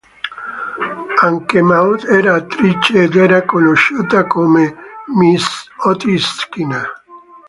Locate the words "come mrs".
4.25-5.69